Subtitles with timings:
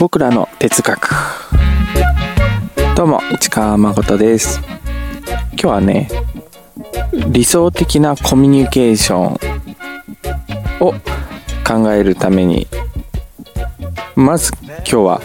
[0.00, 1.10] 僕らの哲学。
[2.94, 4.60] どうも市川誠です。
[5.54, 6.08] 今日はね
[7.30, 9.34] 理想的なコミュニケーション
[10.78, 10.94] を
[11.66, 12.68] 考えるために
[14.14, 15.20] まず今日は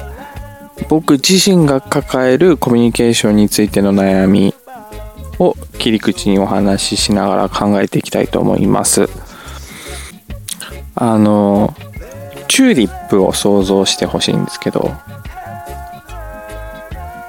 [0.90, 4.56] 僕自身が抱えるコミュニケーションについての悩み
[5.38, 9.08] を切り口にお話ししながら考えていきたいと思います。
[10.96, 11.76] あの
[12.48, 14.92] チューリップを想像してほしいんですけど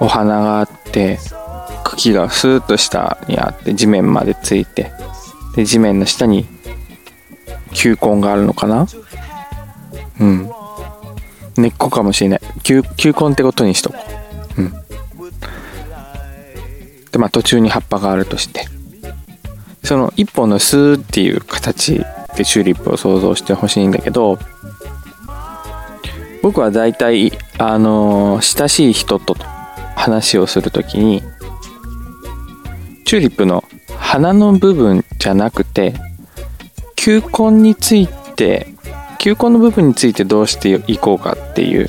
[0.01, 1.19] お花があって
[1.85, 4.93] 茎がスーッと下にあって地面までついて
[5.55, 6.47] で地面の下に
[7.73, 8.87] 球根があるのかな？
[10.21, 10.51] うん。
[11.57, 12.41] 根っこかもしれない。
[12.63, 13.99] 球球根ってことにしとこ
[14.59, 14.63] う。
[14.63, 14.73] うん。
[17.11, 18.67] でまあ途中に葉っぱがあるとして。
[19.83, 22.05] その一本のスーっていう形
[22.37, 24.39] でチューリップを想像してほしいんだけど
[26.45, 29.33] 僕は大体あの親しい人と
[29.97, 31.23] 話をする時に
[33.07, 33.65] チューリップの
[33.97, 35.95] 花の部分じゃなくて
[36.97, 38.67] 球根について
[39.19, 41.89] 球根の部分についてどうしていこうかっていう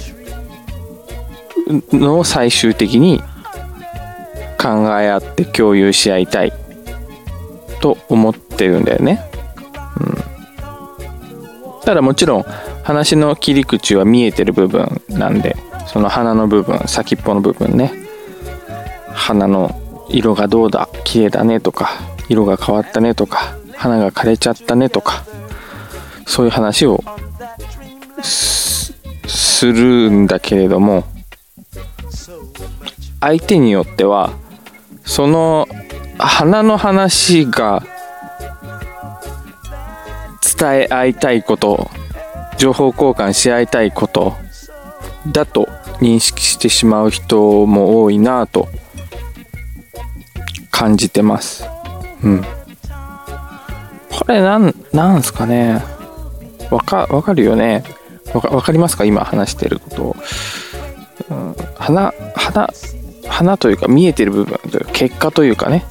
[1.91, 3.19] のを最終的に
[4.57, 6.53] 考え合って共有し合いたい
[7.81, 9.19] と思ってるんだよね。
[9.99, 12.45] うん、ただもちろん
[12.85, 17.91] 話の切り口は見えてる部分なんでその花の部分先っぽの部分ね。
[19.15, 21.89] 花の色がどうだ綺麗だねとか
[22.29, 25.25] 色が変わったねとか花が枯れちゃったねとか
[26.27, 27.03] そういう話を
[28.21, 31.05] するんだけれども
[33.19, 34.33] 相手によっては
[35.05, 35.67] その
[36.19, 37.83] 花の話が
[40.57, 41.89] 伝え合いたいこと
[42.57, 44.33] 情報交換し合いたいこと
[45.31, 45.67] だと
[45.99, 48.67] 認識してしまう人も多いなと
[50.71, 51.65] 感じてます。
[52.23, 52.41] うん。
[54.11, 55.83] これなん、なんすかね。
[56.71, 57.83] わか、わかるよね。
[58.33, 59.05] わかわかりますか？
[59.05, 60.15] 今話してること。
[61.29, 62.69] うん、花、花、
[63.27, 65.85] 花というか見えてる部分というか結果というかね。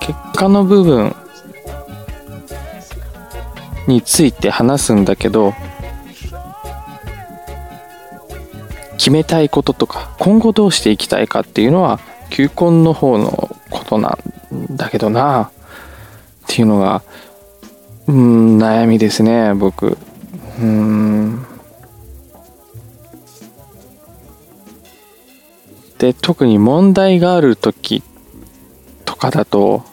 [0.00, 1.14] 結果の部分
[3.86, 5.52] について話すんだけど、
[8.96, 12.00] 決めたいこととか今後どうしていきたいかっていうのは
[12.30, 14.18] 球根の方のことな
[14.50, 15.50] んだけどなっ
[16.46, 17.02] ていうのが
[18.06, 19.96] うん悩みですね僕。
[20.60, 21.46] うん。
[25.98, 28.02] で特に問題がある時
[29.04, 29.84] とかだと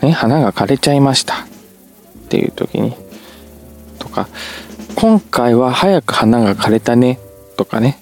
[0.00, 1.46] ね花が枯れちゃいましたっ
[2.28, 2.94] ていう時に
[3.98, 4.28] とか
[4.94, 7.18] 今回は早く花が枯れたね
[7.56, 7.98] とかね。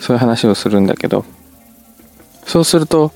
[0.00, 1.24] そういう話をするんだけど。
[2.44, 3.12] そうすると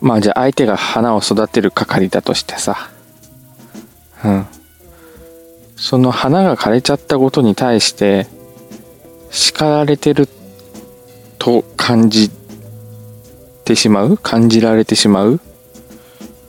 [0.00, 2.90] まあじゃあ相手が花を育てる係だとしてさ。
[4.24, 4.46] うん。
[5.76, 8.26] その花が枯れちゃったことに対して
[9.30, 10.28] 叱られてる
[11.38, 12.30] と感じ
[13.64, 14.16] てしまう？
[14.16, 15.40] 感じられてしまう？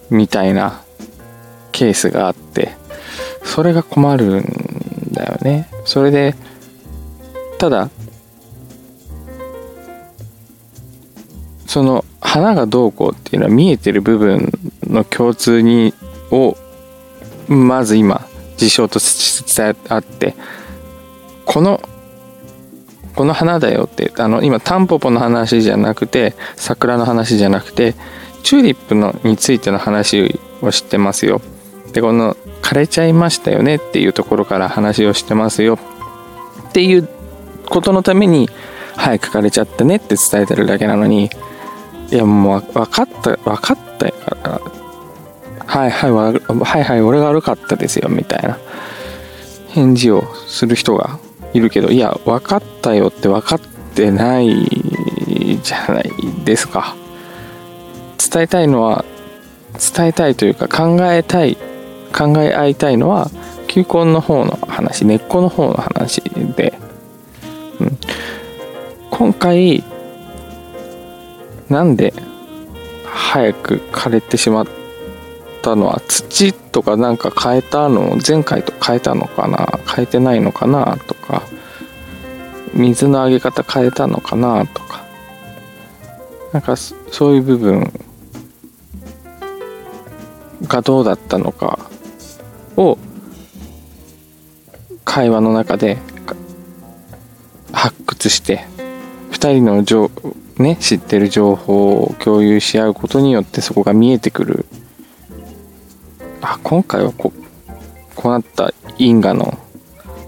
[0.10, 0.82] みたいな
[1.72, 2.76] ケースがあって。
[3.44, 5.70] それが困るんだよね。
[5.86, 6.36] それで
[7.58, 7.90] ただ
[11.66, 14.52] その花がどうこうっていうのは見えてる部分
[14.84, 15.94] の共通に
[16.32, 16.58] を
[17.48, 18.26] まず今
[18.58, 20.36] 事象と伝えあって
[21.46, 21.82] この
[23.16, 27.96] この花だよってあの今タンポポの話じゃなくて桜の話じゃなくて
[28.44, 31.42] チューリップのについての話をしてますよ。
[31.94, 35.80] でこの枯れちゃいましたよねっていうところから話をしてますよ。
[36.70, 37.10] っていう
[37.70, 38.50] ことのために
[38.96, 41.30] 早く枯れちゃったねって伝えてるだけなのに
[42.12, 44.08] いやもう分かった分かった
[45.66, 48.58] はいはいはいはい俺が悪かったですよみたいな
[49.70, 51.20] 返事をする人が
[51.54, 53.60] いるけどいや分かったよって分かっ
[53.94, 56.12] てないじゃない
[56.46, 56.96] ですか。
[58.18, 59.06] 伝えたいのは
[59.96, 61.58] 伝えたいというか考えたい
[62.16, 63.30] 考え合いたいのは
[63.68, 66.77] 球根の方の話根っこの方の話で、
[69.18, 69.84] 今回
[71.70, 72.14] なんで
[73.04, 74.68] 早く枯れてしまっ
[75.64, 81.42] たのは土とかなんか変えたの前回と変えたのかな変えてないのかなとか
[82.76, 85.04] 水のあげ方変えたのかなとか
[86.54, 87.92] なんかそういう部分
[90.62, 91.80] がどうだったのか
[92.76, 93.00] を
[95.04, 95.98] 会話の中で
[97.72, 98.77] 発掘して
[99.38, 100.10] 2人の情、
[100.58, 104.66] ね、知ってる情報を共有し合うことによってそこが見えてくる。
[106.42, 107.32] あ今回はこ
[108.16, 109.58] こうなった因果の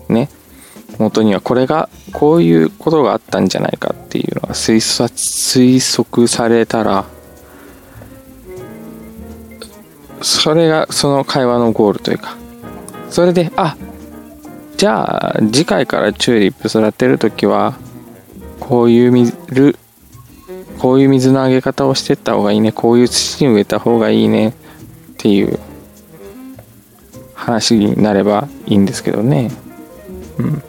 [0.09, 0.29] ね
[0.97, 7.05] 元にはこれがこういうことがあったんじゃないかっていうのが推察推測されたら
[10.21, 12.35] それがその会話のゴールというか
[13.09, 13.77] それであ
[14.77, 17.77] じゃあ次回からチューリップ育てる時は
[18.69, 19.35] こういう水
[20.77, 22.71] こういう水のあげ方をしてった方がいいね。
[22.71, 24.49] こういう土に植えた方がいいね。
[24.49, 24.53] っ
[25.17, 25.59] ていう
[27.33, 29.49] 話になればいいんですけどね。
[30.37, 30.63] うん。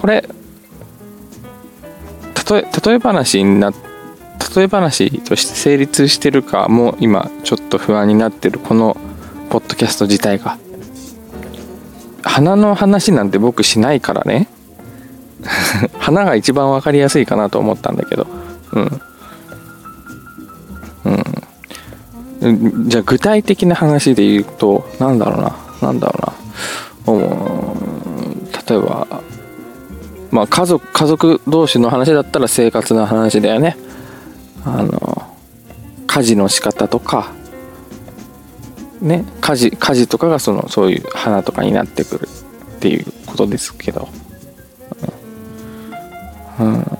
[0.00, 0.26] これ
[2.50, 3.70] 例え例え話にな
[4.56, 8.96] 例え話として成立してるかも今ちょっと不安になってるこの
[9.50, 10.56] ポッドキャスト自体が。
[12.22, 14.48] 花の話なんて僕しないからね。
[15.98, 18.26] 花が一番分かりやすいかなと思ったんだけど。
[18.72, 19.00] うん。
[22.42, 22.88] うん。
[22.88, 25.56] じゃあ具体的な話で言うとなんだろうな。
[25.82, 26.34] なんだろ
[27.06, 27.24] うな。
[28.68, 29.06] 例えば
[30.30, 33.76] まあ家族家族同士の話だったら生活の話だよね。
[34.64, 35.22] あの
[36.06, 37.32] 家事の仕方とか。
[39.00, 39.24] ね。
[39.40, 42.28] 家事家事とかがそのそういう花とかになってくる
[42.76, 44.08] っていうことですけど、
[46.64, 46.98] うん、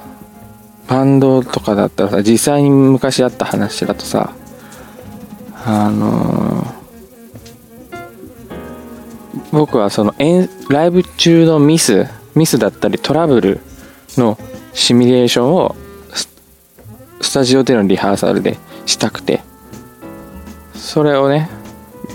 [0.87, 4.35] バンドとかだったらさ実際に昔あった話だとさ
[5.65, 6.67] あの
[9.51, 10.15] 僕はその
[10.69, 13.61] ライブ中のミスミスだったりトラブル
[14.19, 14.37] の
[14.75, 15.75] シミュレーションを
[17.21, 19.41] スタジオでのリハーサルでしたくて
[20.75, 21.49] それをね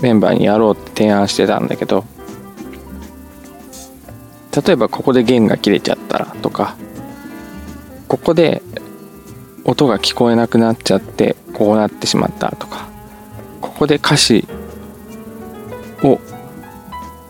[0.02, 2.04] メンバーにやろうって提案してたんだけど
[4.64, 6.76] 例えばここで弦が切れちゃったらとか
[8.10, 8.60] ここで
[9.64, 12.88] 音が聞こえなくなっちゃってこうなってしまったとか
[13.60, 14.48] ここで歌詞
[16.02, 16.18] を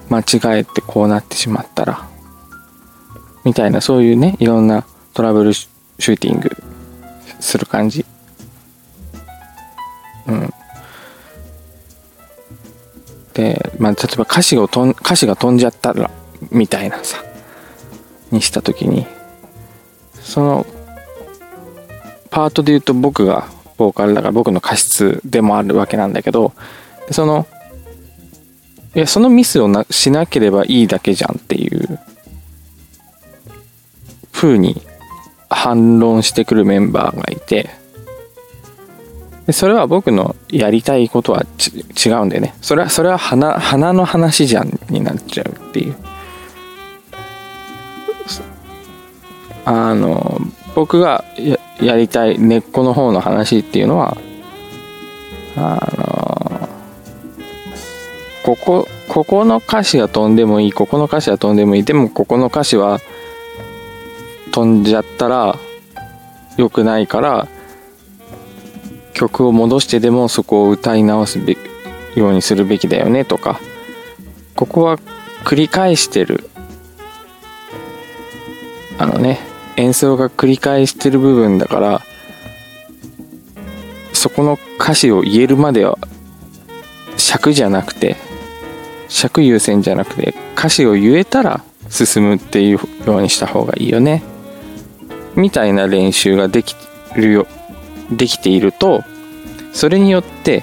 [0.08, 2.08] 間違えてこうなってしまったら
[3.44, 6.50] みたいなそういうねいろんなトラブルシューティング
[7.40, 8.06] する感じ。
[10.26, 10.50] うん。
[13.34, 16.10] でまあ例えば歌詞をとん歌詞が飛んじゃったら
[16.50, 17.22] みたいなさ
[18.30, 19.06] にした時に
[20.30, 20.64] その
[22.30, 26.52] パートで言うと僕がボーカルだから僕の過失でもあるわけなんだけど
[27.10, 27.48] その
[28.94, 31.98] いやそのミスをなしなければいいだけじゃんっていう
[34.30, 34.80] 風に
[35.48, 37.68] 反論してくるメンバーがいて
[39.46, 41.44] でそれは僕のやりたいことは
[42.04, 42.54] 違うんだよね。
[42.60, 46.09] それはそれは花花の話じゃんになっちゃうっていう。
[49.72, 50.40] あの
[50.74, 51.24] 僕が
[51.80, 54.16] やりたい根っこの方の話っていうのは
[55.56, 56.68] あの
[58.42, 62.98] ここここの歌詞が飛んでもいいここの歌詞は飛んでもいいでもここの歌詞は
[64.50, 65.54] 飛んじゃったら
[66.56, 67.46] 良くないから
[69.12, 71.38] 曲を戻してでもそこを歌い直す
[72.16, 73.60] ようにするべきだよねとか
[74.56, 74.98] ここは
[75.44, 76.50] 繰り返してる。
[78.98, 79.49] あのね。
[79.76, 82.02] 演奏が繰り返してる部分だから
[84.12, 85.98] そこの歌詞を言えるまでは
[87.16, 88.16] 尺じゃなくて
[89.08, 94.22] 尺優先じゃなくて歌詞を言えたら進むっていうようにした方がいいよね。
[95.34, 96.74] みたいな練習ができ
[97.14, 97.46] るよ
[98.10, 99.02] できていると
[99.72, 100.62] それによって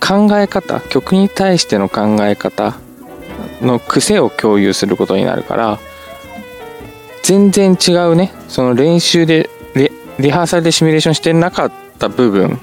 [0.00, 2.76] 考え方曲に対しての考え方
[3.60, 5.78] の癖を共有することになるから
[7.26, 8.32] 全然違うね。
[8.46, 9.50] その練習で
[10.20, 12.60] リハーサルでシミュレーションしてなかった部分。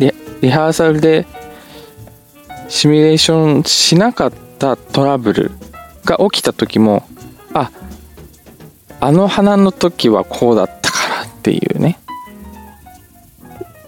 [0.00, 1.24] リハーサルで
[2.68, 5.52] シミュレーションしなかったトラブル
[6.04, 7.06] が起きた時も
[7.52, 7.70] あ
[8.98, 12.00] あの花の時はこうだったからっていうね。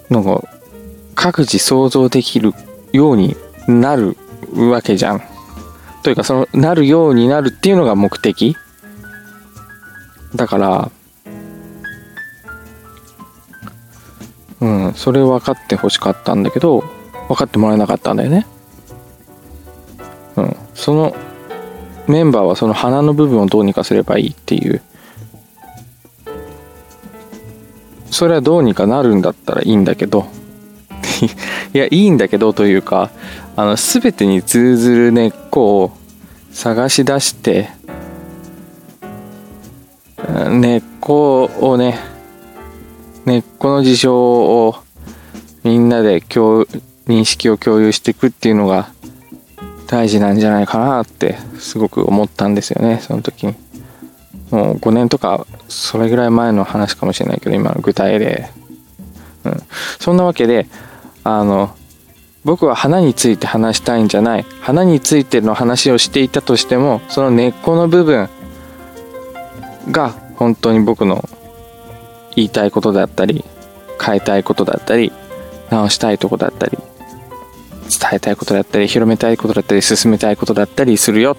[0.09, 0.41] のが
[1.17, 2.53] 各自想像できる
[2.93, 4.17] ようになる
[4.55, 5.23] わけじゃん。
[6.05, 8.57] というかそのなるようになるっていうのが目的。
[10.35, 10.91] だから
[14.61, 16.83] うんそれ分かってほしかったんだけど
[17.29, 18.47] 分かってもらえなかったんだよね。
[20.37, 21.15] うんその
[22.09, 24.81] メンバーはその花の部分をどうにかすればいいっていう
[28.11, 30.27] それはどうにかなるんだったらいいんだけど
[31.75, 33.11] いやいいんだけどというか
[33.57, 35.93] あの全てに通ずる根っこを
[36.53, 37.71] 探し出して
[40.57, 41.99] 根っこをね
[43.27, 44.17] 根っこの事象
[44.67, 44.77] を
[45.65, 46.65] みんなで共
[47.07, 48.89] 認識を共有していくっていうのが
[49.87, 53.55] 大事なんじゃないかなってすごく思ったんですよねその時に。
[54.51, 58.51] もう5年とかそれぐらい前の話かもしれないけど今の具体例。
[59.45, 59.63] うん。
[60.01, 60.67] そんなわけで
[61.25, 61.77] あの
[62.45, 64.47] 僕は花について話したいんじゃない。
[64.61, 68.29] 花についての話をしていたとしてもその根っこの部分
[69.91, 71.29] が本当に僕の
[72.35, 73.45] 言いたいことだったり
[74.01, 75.13] 変えたいことだったり
[75.71, 76.79] 直したいとこだったり
[77.89, 81.37] 伝えたいことだったり広めたいことだったり進めたいことだったりするよ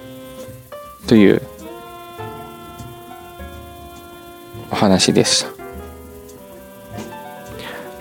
[1.07, 1.41] という
[4.71, 5.51] お話でした。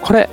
[0.02, 0.28] これ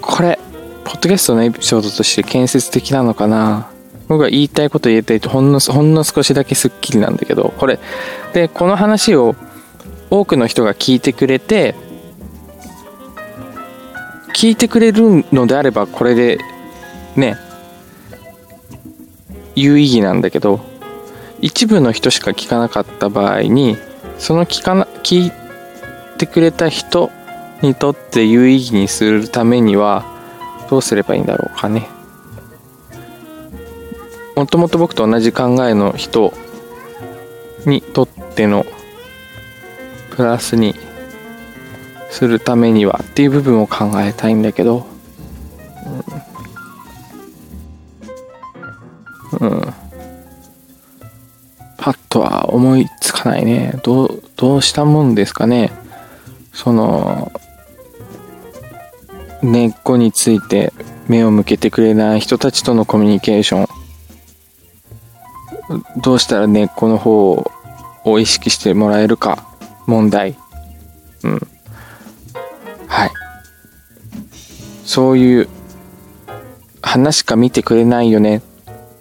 [0.00, 0.38] これ
[0.84, 3.70] ポッドキャストのエピソードとして建設的なのかな？
[4.10, 7.78] 僕が言いたいこと言えたいとほんのほんの少しだけすっきりなんだけどこれ。
[8.32, 9.36] でこの話を
[10.10, 11.76] 多くの人が聞いてくれて
[14.34, 16.38] 聞いてくれるのであればこれで
[17.14, 17.36] ね
[19.54, 20.58] 有意義なんだけど
[21.40, 23.76] 一部の人しか聞かなかった場合に
[24.18, 25.32] その聞かな聞い
[26.18, 27.12] てくれた人
[27.62, 30.04] にとって有意義にするためには
[30.68, 31.99] どうすればいいんだろうかね。
[34.40, 36.32] もともと僕と同じ考えの人
[37.66, 38.64] にとっての
[40.12, 40.74] プラスに
[42.08, 44.86] するためにはっていう部分を考えたいんだけど、
[49.38, 49.60] うん、うん、
[51.76, 53.78] パッとは思いつかないね。
[53.82, 55.70] どうどうしたもんですかね。
[56.54, 57.30] その
[59.42, 60.72] 根っこについて
[61.08, 63.79] 目を向けてくれない人たちとのコミュニケーション。
[65.96, 67.44] どうしたら根っこの方
[68.04, 69.46] を意識してもらえるか
[69.86, 70.36] 問題。
[71.22, 71.48] うん。
[72.88, 73.10] はい。
[74.84, 75.48] そういう
[76.82, 78.42] 話しか見てくれないよね。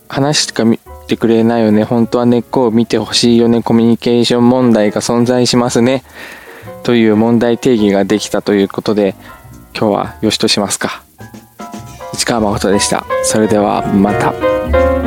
[0.07, 1.83] 話しか見てくれないよね。
[1.83, 3.63] 本当は根っこを見てほしいよね。
[3.63, 6.03] コミュニケーション問題が存在しますね。
[6.83, 9.15] という問題定義ができたということで
[9.77, 11.03] 今日はよしとしますか。
[12.13, 13.05] 市川誠でした。
[13.23, 14.98] それではまた。